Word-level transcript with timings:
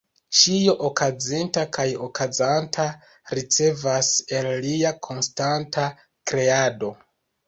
Ĉio 0.35 0.73
okazinta 0.85 1.65
kaj 1.75 1.83
okazanta 2.05 2.85
ricevas 3.39 4.09
el 4.39 4.49
lia 4.63 4.95
konstanta 5.09 5.85
kreado. 6.33 6.91